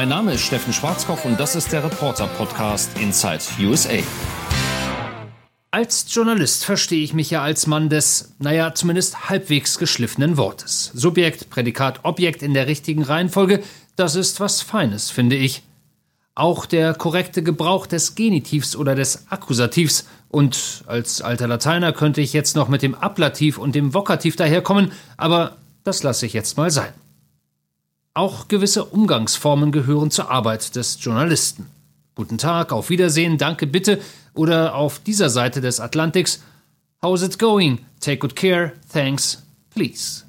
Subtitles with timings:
[0.00, 3.98] Mein Name ist Steffen Schwarzkopf und das ist der Reporter-Podcast Inside USA.
[5.70, 10.90] Als Journalist verstehe ich mich ja als Mann des, naja, zumindest halbwegs geschliffenen Wortes.
[10.94, 13.62] Subjekt, Prädikat, Objekt in der richtigen Reihenfolge,
[13.96, 15.64] das ist was Feines, finde ich.
[16.34, 22.32] Auch der korrekte Gebrauch des Genitivs oder des Akkusativs und als alter Lateiner könnte ich
[22.32, 26.70] jetzt noch mit dem Ablativ und dem Vokativ daherkommen, aber das lasse ich jetzt mal
[26.70, 26.94] sein.
[28.12, 31.66] Auch gewisse Umgangsformen gehören zur Arbeit des Journalisten.
[32.16, 34.00] Guten Tag, auf Wiedersehen, danke bitte
[34.34, 36.42] oder auf dieser Seite des Atlantiks
[37.02, 37.78] How's it going?
[38.00, 40.24] Take good care, thanks, please.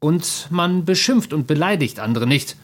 [0.00, 2.56] Und man beschimpft und beleidigt andere nicht.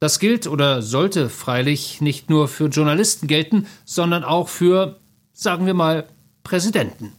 [0.00, 4.98] Das gilt oder sollte freilich nicht nur für Journalisten gelten, sondern auch für,
[5.32, 6.08] sagen wir mal,
[6.42, 7.12] Präsidenten.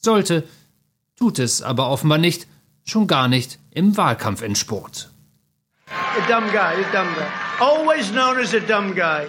[0.00, 0.44] Sollte,
[1.14, 2.46] tut es aber offenbar nicht,
[2.84, 5.11] schon gar nicht im Wahlkampfendspurt.
[6.14, 7.26] A dumb guy, a dumb guy.
[7.58, 9.28] Always known as a dumb guy.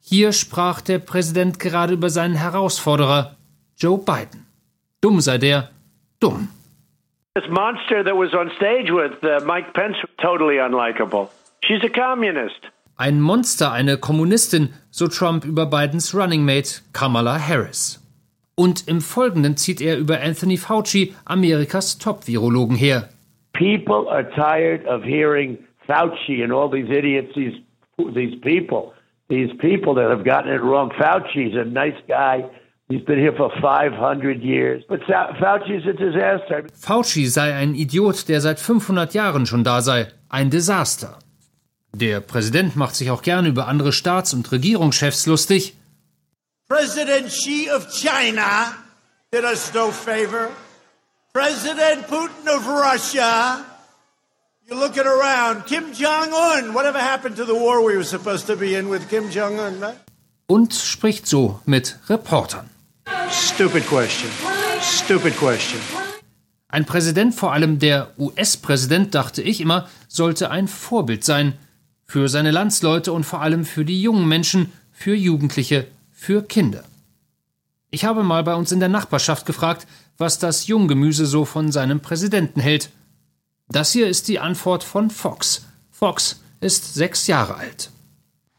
[0.00, 3.36] Hier sprach der Präsident gerade über seinen Herausforderer,
[3.76, 4.46] Joe Biden.
[5.00, 5.70] Dumm sei der,
[6.20, 6.50] dumm.
[7.34, 11.30] This monster that was on stage with uh, Mike Pence, totally unlikable.
[11.64, 12.60] She's a communist.
[12.96, 18.00] Ein Monster, eine Kommunistin, so Trump über Bidens Running Mate Kamala Harris.
[18.54, 23.08] Und im Folgenden zieht er über Anthony Fauci, Amerikas Top-Virologen her.
[23.52, 27.54] People are tired of hearing Fauci and all these idiots, these,
[28.14, 28.92] these people,
[29.28, 30.90] these people that have gotten it wrong.
[30.90, 32.44] Fauci's a nice guy.
[32.88, 34.84] He's been here for 500 years.
[34.88, 36.66] But Fauci's a disaster.
[36.78, 40.08] Fauci sei ein Idiot, der seit 500 Jahren schon da sei.
[40.28, 41.18] Ein Desaster.
[41.94, 45.74] Der Präsident macht sich auch gerne über andere Staats- und Regierungschefs lustig.
[46.68, 48.74] President Xi of China
[49.30, 50.50] did us no favor.
[51.32, 53.64] President Putin of Russia
[54.66, 55.66] You're looking around.
[55.66, 56.72] Kim Jong-un.
[56.72, 59.96] Whatever happened to the war we were supposed to be in with Kim Jong-un, right?
[60.46, 62.70] Und spricht so mit Reportern.
[63.30, 64.30] Stupid question.
[64.80, 65.80] Stupid question.
[66.68, 71.52] Ein Präsident, vor allem der US-Präsident, dachte ich immer, sollte ein Vorbild sein.
[72.06, 76.84] Für seine Landsleute und vor allem für die jungen Menschen, für Jugendliche, für Kinder.
[77.90, 79.86] Ich habe mal bei uns in der Nachbarschaft gefragt,
[80.16, 82.88] was das Junggemüse so von seinem Präsidenten hält.
[83.68, 85.66] Das hier ist die Antwort von Fox.
[85.90, 87.90] Fox ist sechs Jahre alt.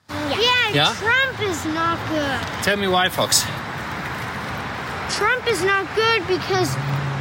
[0.10, 0.94] Yeah, yeah?
[0.94, 2.64] Trump is not good.
[2.64, 3.46] Tell me why, Fox.
[5.16, 6.76] Trump is not good because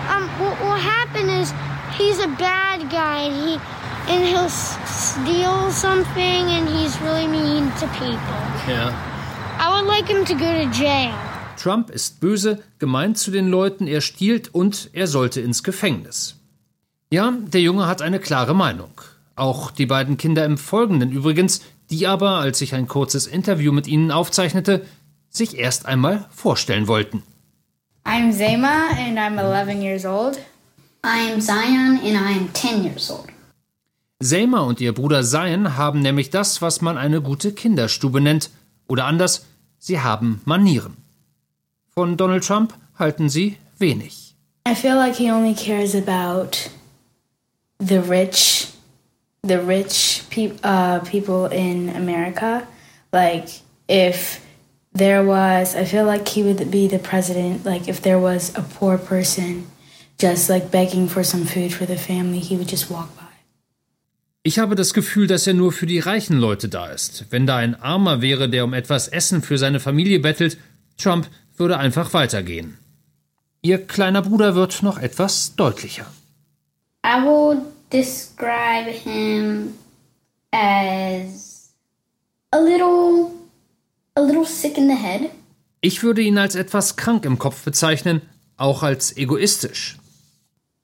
[0.08, 1.52] um, what will happen is
[1.98, 3.60] he's a bad guy and he
[4.08, 8.40] and he'll steal something and he's really mean to people.
[8.66, 8.92] Yeah.
[9.58, 11.14] I would like him to go to jail.
[11.56, 16.36] Trump ist böse, gemeint zu den Leuten, er stiehlt und er sollte ins Gefängnis.
[17.14, 18.90] Ja, der Junge hat eine klare Meinung.
[19.36, 23.86] Auch die beiden Kinder im Folgenden übrigens, die aber, als ich ein kurzes Interview mit
[23.86, 24.84] ihnen aufzeichnete,
[25.28, 27.22] sich erst einmal vorstellen wollten.
[28.04, 30.40] I'm Zema and I'm 11 years old.
[31.04, 33.28] I'm Zion and I'm 10 years old.
[34.20, 38.50] Zema und ihr Bruder Zion haben nämlich das, was man eine gute Kinderstube nennt.
[38.88, 39.46] Oder anders,
[39.78, 40.96] sie haben Manieren.
[41.94, 44.34] Von Donald Trump halten sie wenig.
[44.68, 46.70] I feel like he only cares about
[47.84, 48.68] the rich,
[49.42, 52.66] the rich pe- uh, people in America.
[53.12, 53.48] Like
[53.88, 54.40] if
[54.92, 57.64] there was, I feel like he would be the president.
[57.64, 59.66] Like if there was a poor person
[60.18, 63.22] just like begging for some food for the family, he would just walk by.
[64.46, 67.24] Ich habe das Gefühl, dass er nur für die reichen Leute da ist.
[67.30, 70.58] Wenn da ein Armer wäre, der um etwas Essen für seine Familie bettelt,
[70.98, 72.76] Trump würde einfach weitergehen.
[73.62, 76.04] Ihr kleiner Bruder wird noch etwas deutlicher.
[77.06, 77.62] I will
[77.94, 79.74] describe him
[80.52, 81.70] as
[82.52, 83.30] a little
[84.16, 85.30] a little sick in the head.
[85.80, 88.22] Ich würde ihn als etwas krank im Kopf bezeichnen,
[88.56, 89.96] auch als egoistisch.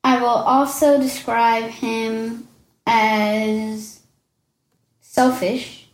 [0.06, 2.44] I will also describe him
[2.84, 4.00] as
[5.00, 5.88] selfish.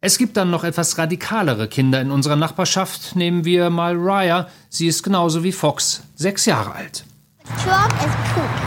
[0.00, 3.14] Es gibt dann noch etwas radikalere Kinder in unserer Nachbarschaft.
[3.14, 4.48] Nehmen wir mal Raya.
[4.68, 7.04] Sie ist genauso wie Fox, sechs Jahre alt.
[7.62, 8.61] Trump is poopy.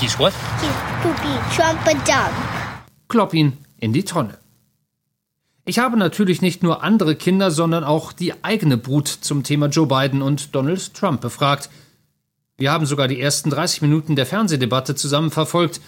[0.00, 0.34] He's what?
[0.60, 0.70] He's
[1.02, 1.56] poopy.
[1.56, 2.34] Trump and dumb.
[3.08, 4.36] Klopp ihn in die Tonne.
[5.64, 9.86] Ich habe natürlich nicht nur andere Kinder, sondern auch die eigene Brut zum Thema Joe
[9.86, 11.70] Biden und Donald Trump befragt.
[12.58, 15.80] Wir haben sogar die ersten 30 Minuten der Fernsehdebatte zusammen verfolgt.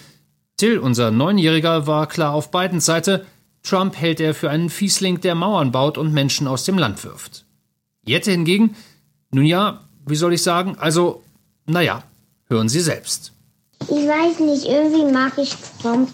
[0.57, 3.27] Till, unser Neunjähriger, war klar auf Bidens Seite.
[3.61, 7.45] Trump hält er für einen Fiesling, der Mauern baut und Menschen aus dem Land wirft.
[8.03, 8.75] Jette hingegen,
[9.31, 11.21] nun ja, wie soll ich sagen, also,
[11.67, 12.03] naja,
[12.47, 13.33] hören Sie selbst.
[13.83, 16.09] Ich weiß nicht, irgendwie mag ich Trump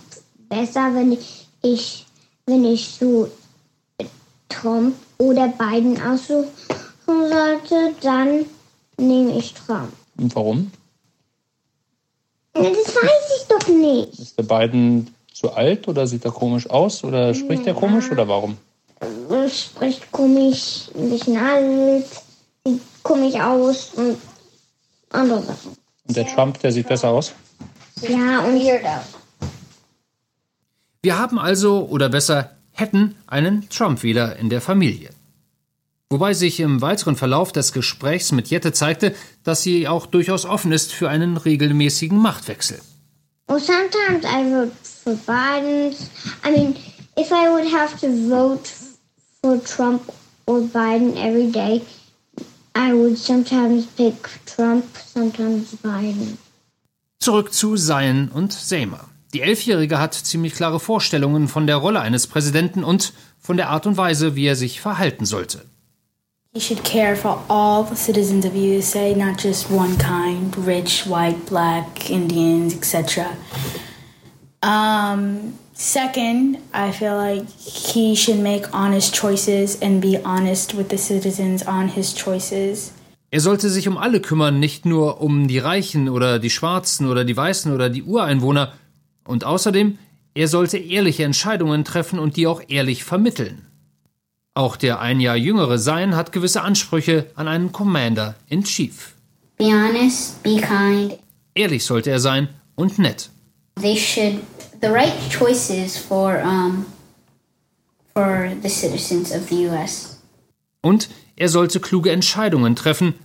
[0.50, 2.06] besser, wenn ich
[2.46, 3.30] wenn ich so
[4.50, 6.48] Trump oder Biden aussuchen
[7.06, 8.46] sollte, dann
[8.98, 9.92] nehme ich Trump.
[10.18, 10.72] Und warum?
[12.56, 14.20] Ja, das weiß ich doch nicht.
[14.20, 18.28] Ist der Biden zu alt oder sieht er komisch aus oder spricht er komisch oder
[18.28, 18.58] warum?
[19.30, 22.06] Er spricht komisch, ein bisschen alt,
[22.66, 24.18] sieht komisch aus und
[25.10, 25.76] andere Sachen.
[26.08, 27.34] Und der Trump, der sieht besser aus?
[28.10, 28.62] Ja, und
[31.02, 35.10] Wir haben also, oder besser hätten, einen Trump-Wähler in der Familie.
[36.10, 40.72] Wobei sich im weiteren Verlauf des Gesprächs mit Jette zeigte, dass sie auch durchaus offen
[40.72, 42.80] ist für einen regelmäßigen Machtwechsel.
[43.48, 45.96] well, sometimes I vote for Biden.
[46.44, 46.76] I mean,
[47.16, 48.68] if I would have to vote
[49.42, 50.12] for Trump
[50.48, 51.84] or Biden every day,
[52.74, 54.16] I would sometimes pick
[54.46, 56.38] Trump, sometimes Biden.
[57.26, 59.00] Zurück zu Seien und Seymour.
[59.34, 63.88] Die Elfjährige hat ziemlich klare Vorstellungen von der Rolle eines Präsidenten und von der Art
[63.88, 65.66] und Weise, wie er sich verhalten sollte.
[66.54, 71.48] He should care for all the citizens of USA, not just one kind rich, white,
[71.50, 73.26] black, Indians, etc.
[74.62, 81.00] Um, second, I feel like he should make honest choices and be honest with the
[81.00, 82.92] citizens on his choices.
[83.36, 87.26] Er sollte sich um alle kümmern, nicht nur um die Reichen oder die Schwarzen oder
[87.26, 88.72] die Weißen oder die Ureinwohner.
[89.26, 89.98] Und außerdem,
[90.34, 93.66] er sollte ehrliche Entscheidungen treffen und die auch ehrlich vermitteln.
[94.54, 99.16] Auch der ein Jahr jüngere Sein hat gewisse Ansprüche an einen Commander in Chief.
[99.58, 101.20] Be honest, be kind.
[101.56, 103.32] Ehrlich sollte er sein und nett.
[103.82, 104.40] They should
[104.82, 106.86] the right choices for um
[108.14, 110.22] for the citizens of the US.
[110.80, 113.16] Und er sollte kluge Entscheidungen treffen,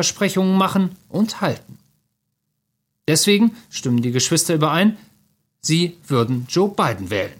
[0.00, 1.78] Versprechungen machen und halten.
[3.06, 4.96] Deswegen stimmen die Geschwister überein,
[5.60, 7.38] sie würden Joe Biden wählen.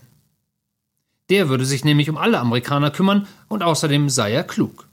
[1.31, 4.89] Der würde sich nämlich um alle Amerikaner kümmern und außerdem sei er klug.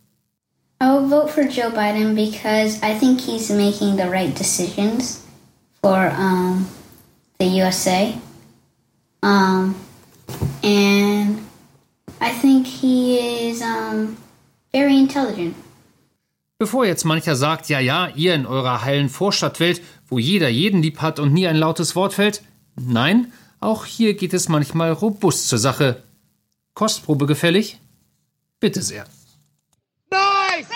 [0.81, 5.23] I will vote for Joe Biden because I think he's making the right decisions
[5.81, 6.67] for um,
[7.37, 8.13] the USA.
[9.23, 9.75] Um,
[10.63, 11.39] and
[12.21, 14.15] I think he is um,
[14.71, 15.55] very intelligent.
[16.59, 21.01] Bevor jetzt mancher sagt, ja, ja, ihr in eurer heilen Vorstadtwelt, wo jeder jeden lieb
[21.01, 22.41] hat und nie ein lautes Wort fällt,
[22.75, 26.01] nein, auch hier geht es manchmal robust zur Sache.
[26.73, 27.79] Kostprobe gefällig?
[28.59, 29.05] Bitte sehr.
[30.09, 30.67] Nice!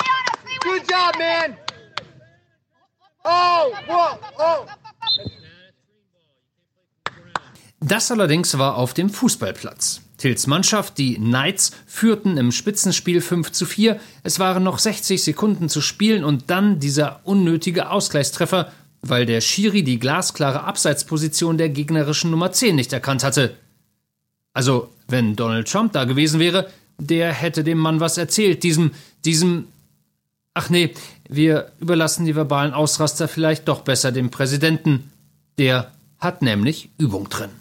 [0.64, 1.58] Good job, man!
[3.24, 4.66] Oh, whoa, oh!
[7.80, 10.02] Das allerdings war auf dem Fußballplatz.
[10.22, 14.00] Tills Mannschaft, die Knights, führten im Spitzenspiel 5 zu 4.
[14.22, 18.72] Es waren noch 60 Sekunden zu spielen und dann dieser unnötige Ausgleichstreffer,
[19.02, 23.58] weil der Schiri die glasklare Abseitsposition der gegnerischen Nummer 10 nicht erkannt hatte.
[24.54, 26.70] Also, wenn Donald Trump da gewesen wäre,
[27.00, 28.92] der hätte dem Mann was erzählt, diesem,
[29.26, 29.70] diesem.
[30.54, 30.94] Ach nee,
[31.30, 35.10] wir überlassen die verbalen Ausraster vielleicht doch besser dem Präsidenten.
[35.58, 37.61] Der hat nämlich Übung drin.